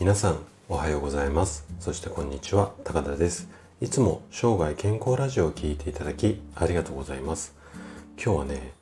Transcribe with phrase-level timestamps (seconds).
[0.00, 1.66] 皆さんおはようございます。
[1.80, 2.70] そしてこんにちは。
[2.84, 3.48] 高田です。
[3.80, 7.52] いつも生涯健康ラジオを聴いていただきありがとうございます。
[8.16, 8.72] 今日はね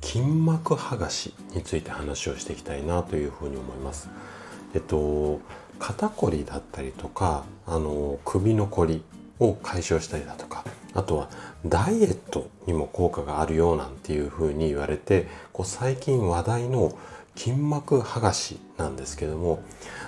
[0.00, 4.08] 筋膜剥がしについて話をしていきたいなというふうに思います。
[4.74, 5.42] えっと
[5.78, 9.02] 肩こりだったりとかあの首のこり
[9.40, 10.64] を解消したりだとか
[10.94, 11.28] あとは
[11.66, 16.96] ダイエットにも効果があるよなんていうふうに言われてこう最近話題の
[17.36, 19.62] 筋膜剥がしなんですけども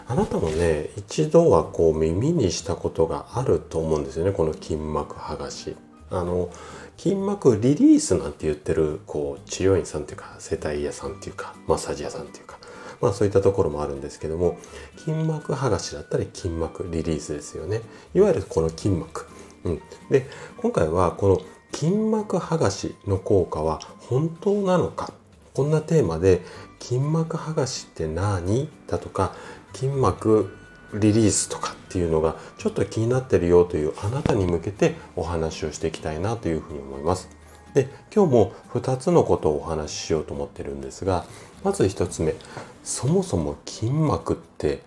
[0.06, 5.76] あなたもね一度はこう耳にしたことがあると思うんですよねこの筋膜剥がし。
[6.10, 6.50] あの
[6.96, 12.58] 筋膜リリースなんて言ってるこう治療院さんっていうか整体屋さんっていうかマッサージ屋さんっていうか
[13.00, 14.56] まあそういったところもあるんですけども
[14.98, 17.80] 筋膜剥がしだったり筋膜リリースですよね。
[18.14, 19.26] いわゆるこの筋膜、
[19.64, 20.26] うん、で
[20.58, 21.40] 今回はこの
[21.72, 25.12] 筋膜剥がしの効果は本当なのか
[25.54, 26.42] こんなテーマで
[26.80, 28.68] 筋膜剥がしって何？
[28.88, 29.34] だとか
[29.72, 30.52] 筋膜
[30.92, 37.28] リリースとかっていうのがちょっと気になってるよというあなたに向けてお話をしていきたいなというふうに思います。
[37.72, 41.24] で今日も2つのことをお話ししようと思ってるんですが
[41.62, 42.34] まず1つ目
[42.82, 44.82] そもそも筋膜って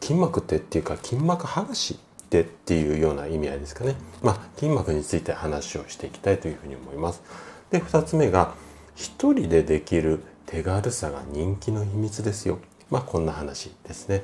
[0.00, 3.94] 筋膜ってっていうか筋膜剥がしってっていうような意味合いですかね。
[4.20, 7.22] まあ筋膜について話をしていきたいというふうに思います。
[7.70, 8.54] で2つ目が
[9.00, 12.58] 1人でできる手軽さが人気の秘密ですよ。
[12.90, 14.22] まあこんな話ですね。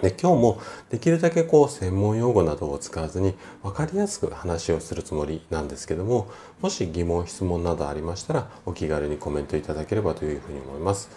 [0.00, 6.30] で今日もできるだけこう専門用語などを使わずに分かりやすく話をするつもりなんですけども
[6.62, 11.10] もし疑問質問などありましたらお気軽にコメントいただければというふうに思います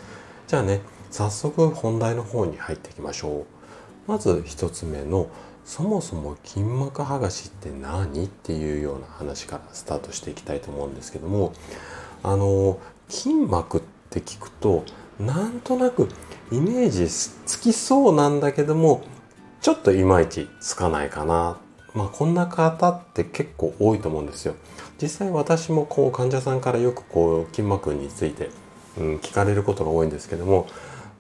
[0.47, 0.81] じゃあね
[1.12, 3.45] 早速本題の方に入っていきましょ
[4.08, 5.30] うまず1つ目の
[5.64, 11.53] そもそも筋膜剥がしって何っていうような話からスタートしていきたいと思うんですけども
[12.23, 12.79] あの
[13.09, 14.85] 筋膜って聞くと
[15.19, 16.09] なんとなく
[16.52, 19.03] イメージつきそうなんだけども
[19.61, 21.57] ちょっといまいちつかないかな。
[21.94, 24.56] まあこんな方って結構多いと思うんですよ。
[25.01, 28.50] 実際私もこう患者さんからよくこう筋膜について、
[28.97, 30.67] うん、聞かれることが多いんですけども、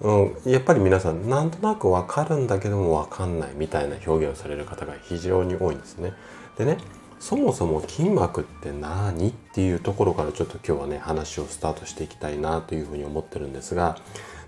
[0.01, 6.13] うん、やっぱり皆さんなんとなくわかるんだけどもわかんないみたいな表現をされる方が非常に多いんですね。
[6.57, 6.77] でね
[7.23, 13.97] そもそも筋膜って何っていうところからちょっと今日はね話をスタートしていきたいなというふうに思ってるんですが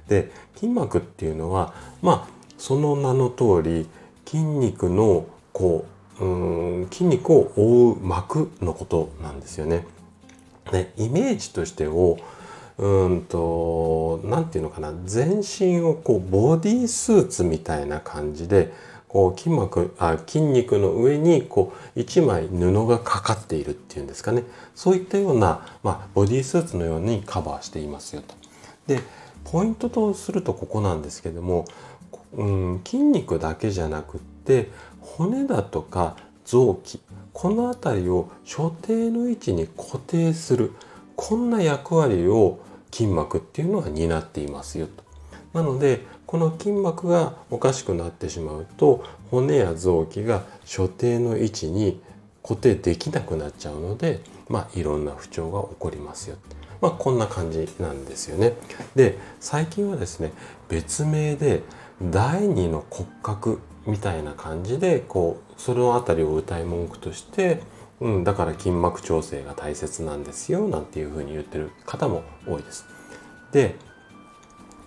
[0.09, 3.87] で筋膜っていうのはまあその名の通り
[4.25, 5.85] 筋肉のこ
[6.19, 9.87] ううん筋肉を覆う膜のことなんですよね。
[10.69, 12.17] でイメージとしてを
[12.77, 18.73] うんと何て言うのかな全身をこうボディースーツみたいな感じで
[19.15, 24.43] こう筋膜あ筋肉の上にこう一枚布がかかっているっていうんですかね
[24.75, 28.35] そういったような、まあ、ボディースーツのようにカバーしていますよと。
[28.87, 28.99] で
[29.45, 31.63] ポイントとするとここなんですけども、
[32.33, 36.99] うん、筋肉だけじゃなくって骨だとか臓器
[37.31, 40.73] この辺りを所定の位置に固定する
[41.15, 42.59] こんな役割を
[42.91, 45.05] 筋膜っていうのは担っていますよと。
[45.53, 46.01] なので
[46.35, 52.01] この筋膜がおかしくなってしまうと骨や臓器が所定の位置に
[52.43, 54.19] 固定できなくなっちゃうので、
[54.49, 56.35] まあ、いろんな不調が起こりますよ。
[56.81, 58.51] まあ、こんな感じなんですよね。
[58.97, 60.33] で最近はですね
[60.67, 61.61] 別名で
[62.01, 67.61] 第二の骨格みたいな感じでこうその辺りを歌い文句として、
[68.01, 72.83] うん、だから筋膜調整が大切なんですよなんていうふうに言ってる方も多いです。
[73.53, 73.75] で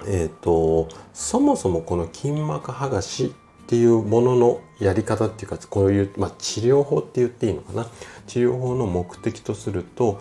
[0.06, 7.86] えーと、そもそもこの筋膜剥がしっていうもののやり方っていうかこういう、まあ、治療法って言っていいのかな？
[8.26, 10.19] 治療法の目的とすると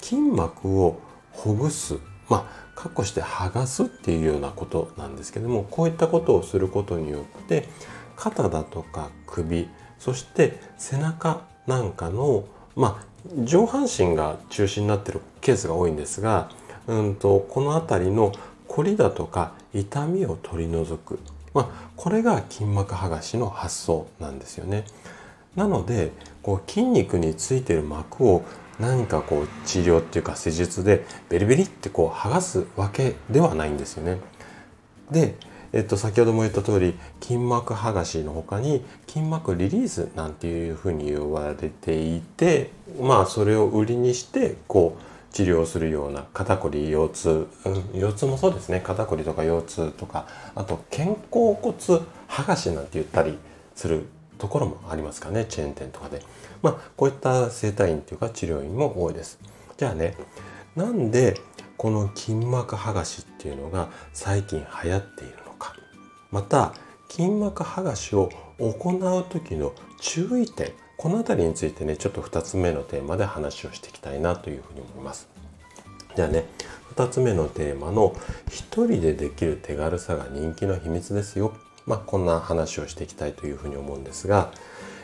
[0.00, 1.00] 筋膜を
[1.32, 1.98] ほぐす
[2.28, 7.68] まあかっこして剥がすっていうようなことなんですけどもこういったことをすることによって
[8.16, 13.06] 肩だとか首そして背中なんかのまあ
[13.44, 16.50] 上半身が中心になってるケースが多いんですが、
[16.86, 18.32] うんと、この辺りの
[18.76, 21.18] こりだとか痛みを取り除く、
[21.54, 24.84] まあ、これが筋膜剥がしの発想なんですよね。
[25.54, 26.12] なので
[26.42, 28.44] こう筋肉についてる膜を
[28.78, 34.18] 何かこう治療っていうか施術でベリベリってこう剥がすわけではないんですよね。
[35.10, 35.36] で、
[35.72, 48.80] えっと、先ほども言った通り筋膜剥がしの他に筋膜リリースなんていうふうに言われていてまあそれを売りにしてこう治療するような肩こり腰痛、うん、腰痛もそうですね。
[48.80, 51.76] 肩こりとか腰痛とかあと肩甲骨
[52.26, 53.36] 剥がしなんて言ったり
[53.74, 54.06] する
[54.38, 55.44] ところもありますかね。
[55.44, 56.22] チェーン店とかで。
[56.62, 59.38] まあこういった整体院というか治療院も多いです。
[59.76, 60.16] じゃあね
[60.74, 61.38] なんで
[61.76, 65.74] この筋膜剥がしっていうのが最近流行っているのか。
[66.30, 66.72] また
[67.10, 70.72] 筋膜剥がしを行う時の注意点
[71.06, 75.28] この辺りについてねちょっと2つ目のテーマで話をしていきたいなというふうに思います。
[76.16, 76.46] じゃあね
[76.96, 78.12] 2つ目のテーマの
[78.50, 81.52] 「一人でできる手軽さが人気の秘密ですよ」
[81.86, 84.50] まあ、こんな話をしていきたいというふうに思うんですが、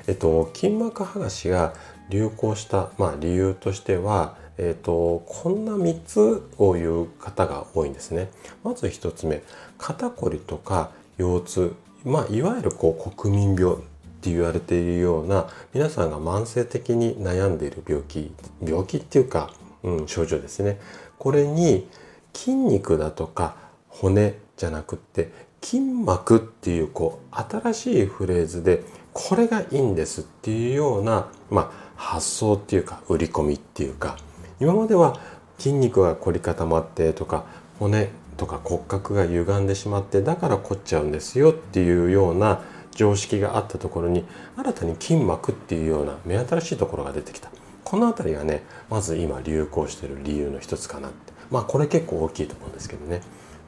[0.08, 1.72] えっと、筋膜剥がしが
[2.08, 8.28] 流行した、まあ、理由としては、えっと、こんな3つを言う方が多いんですね。
[8.64, 9.40] まず1つ目
[9.78, 11.74] 肩こりとか腰痛、
[12.04, 13.76] まあ、いわゆるこう国民病。
[14.22, 18.32] って言われているような皆さんが慢性的に悩んでいる病気
[18.62, 19.52] 病気っていうか、
[19.82, 20.78] うん、症状ですね。
[21.18, 21.88] これに
[22.32, 23.56] 筋肉だとか
[23.88, 34.16] 骨じゃなくって筋膜っていうこう新しいフレーズでこれがいいんですっていうような、まあ、発想っていうか売り込みっていうか
[34.60, 35.18] 今までは
[35.58, 37.44] 筋肉が凝り固まってとか
[37.78, 42.62] 骨とか骨格が歪んでしまってだから凝っちゃうんですよっていうような
[42.94, 44.24] 常識があったところに
[44.56, 47.50] 新たに筋膜っていうような目新しいところが出てきた。
[47.84, 51.32] この辺りがねまず今流行してる理由の一つかなって。
[51.50, 53.20] まあこれ結構大きいと思うんですけどね。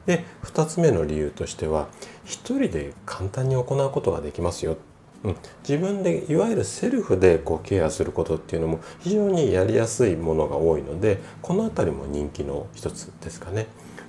[0.05, 1.87] で2つ目の理由としては
[2.23, 4.77] 一人で簡単に行うことができますよ、
[5.23, 5.35] うん、
[5.67, 13.67] 自分でいわゆるセルフでこうケアすることっていうのも非常にやりやすいものが多いのでこの辺りも人気の一つですかね。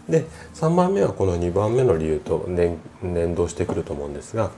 [0.08, 0.24] で
[0.54, 4.52] 3番目はこの2番目の理由と連動してくると思うんですが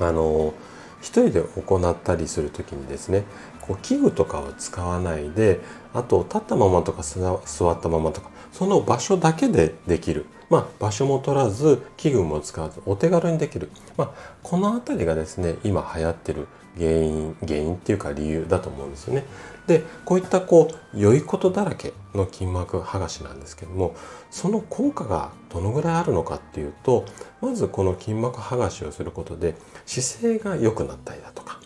[0.00, 0.54] あの
[1.00, 3.24] 一人で行ったりする時にですね
[3.60, 5.60] こう器具とかを使わないで
[5.94, 14.10] あと立ったままとか座ったままとかその場所だけでできるまあ、場所も取らず器具も使わずお手軽にできる、まあ、
[14.42, 16.46] この辺りがですね今流行ってる
[16.76, 19.24] 原因原因っていうか理由だと思うんですよね。
[19.66, 23.96] でこういったこう良いことだらけの筋膜剥がしなんですけども
[24.30, 27.04] その効果がどのぐらいあるのかっていうと
[27.40, 29.54] まずこの筋膜剥がしをすることで
[29.84, 31.60] 姿勢が良くなったりだとか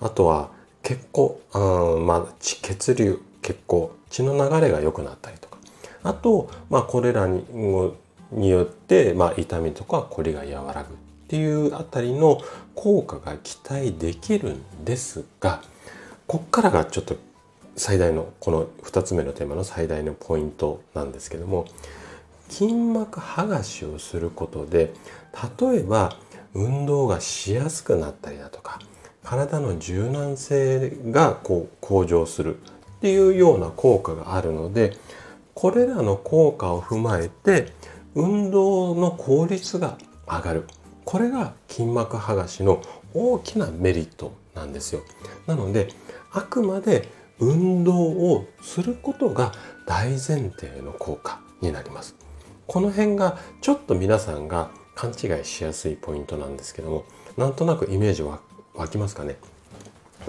[0.00, 0.50] あとは
[0.82, 1.58] 血行あ、
[2.00, 5.58] まあ、血流血行血の流れが良くなったりとか
[6.02, 7.44] あと、まあ、これらに
[8.32, 10.96] によって、まあ、痛みとかこりが和らぐっ
[11.28, 12.40] ていうあたりの
[12.74, 15.62] 効果が期待できるんですが
[16.26, 17.16] こっからがちょっと
[17.76, 21.66] 最大のこの2つ目のテーマの最大のポイントなんですけども
[22.48, 24.92] 筋膜剥がしをすることで
[25.60, 26.16] 例えば
[26.54, 28.78] 運動がしやすくなったりだとか
[29.22, 32.60] 体の柔軟性がこう向上するっ
[33.00, 34.96] ていうような効果があるので
[35.54, 37.72] これらの効果を踏まえて
[38.14, 39.96] 運動の効率が
[40.26, 40.66] 上がる。
[41.04, 42.80] これが筋膜剥がしの
[43.14, 45.02] 大きなメリットなんですよ。
[45.46, 45.88] なので
[46.32, 47.08] あくまで
[47.38, 49.52] 運動をすることが
[49.86, 52.14] 大前提の効果になります。
[52.72, 57.04] この辺がちょっと皆さんが勘違いしやすいポイントなんですけども
[57.36, 58.40] なんとなくイメージは
[58.72, 59.36] 湧きますかね？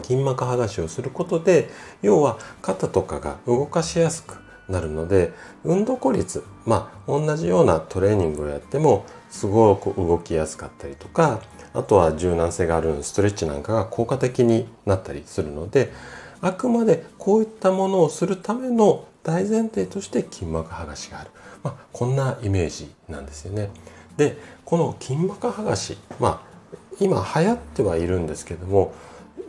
[0.02, 1.70] 筋膜剥がしをすることで
[2.02, 4.36] 要は肩とかが動かしやすく
[4.68, 5.32] なるので
[5.64, 11.40] 運動効率まあ同じようなトレーニングをやってもすごく動きやすかったりとか
[11.74, 15.94] あとは柔軟性があるストレッチなんかが効果的になったりするので
[16.42, 21.32] あくまでこういったものをするための大前提として筋膜剥がしがある、
[21.64, 23.70] まあ、こんなイメージなんですよね。
[24.18, 28.94] でこの筋膜剥がし、まあ、今流行ってはいるんですけども、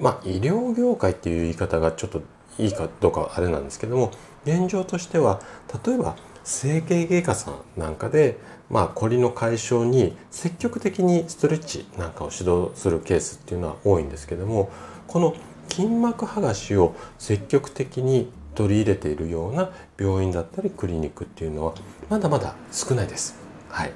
[0.01, 2.23] まあ、医療業界っていう言い方がちょっと
[2.59, 4.13] いいかどうかはあれなんですけども
[4.45, 5.41] 現状としては
[5.85, 8.39] 例えば整形外科さんなんかで、
[8.71, 14.71] まあ、こりの解消に積極的にストレッチなんかを指導するケースっていうのは多いんですけども
[15.07, 15.35] この
[15.71, 21.75] 筋膜剥がしを積極的に取り入れているような病院だったりクリニックっていうのは
[22.09, 23.37] まだまだ少ないです。
[23.69, 23.93] はい、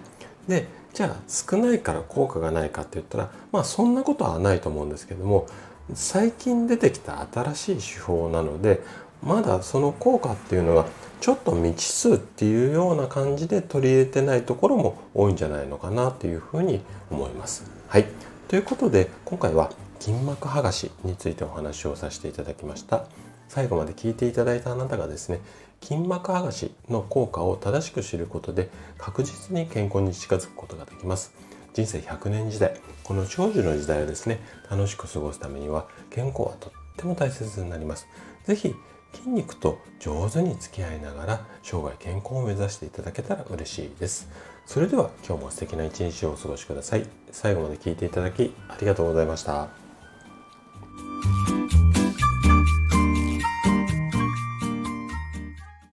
[0.48, 5.46] でじゃあ少ないから効果がないかって言ったらまあそんなことはないと思うんですけども
[5.94, 8.80] 最近出てきた新しい手法なので
[9.22, 10.86] まだその効果っていうのは
[11.20, 17.64] ちょっと未知数っていうような感じで取り入れてないところも多いんじゃないのかなというふうに思います。
[17.88, 18.06] はい。
[18.48, 23.04] ということで今回は筋膜剥がしについてお話をさせていただきました。
[23.48, 25.40] 最後まで聞いていただいたあなたがですね
[25.80, 31.32] 筋膜剥がしの効果を正しく知ることで確実に健康に近づくことができます。
[31.74, 32.74] 人生100年時代
[33.04, 38.06] この長寿の時代をですね楽しく過ごすためには健康はとっても大切になります。
[38.44, 38.74] 是非
[39.12, 44.28] 筋肉と上手に付き合いながら生涯健康を目指していただけたら嬉しいです。
[44.66, 47.06] それでは今日も素敵な一日をお過ごしください。
[47.30, 49.87] 最後まで聞いていただきありがとうございました。